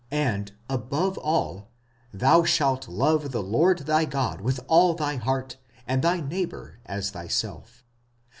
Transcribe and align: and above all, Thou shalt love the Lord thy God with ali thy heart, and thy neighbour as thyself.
and 0.09 0.53
above 0.67 1.15
all, 1.19 1.69
Thou 2.11 2.43
shalt 2.43 2.87
love 2.87 3.31
the 3.31 3.43
Lord 3.43 3.77
thy 3.85 4.03
God 4.03 4.41
with 4.41 4.59
ali 4.67 4.95
thy 4.97 5.17
heart, 5.17 5.57
and 5.85 6.01
thy 6.01 6.19
neighbour 6.21 6.79
as 6.87 7.11
thyself. 7.11 7.83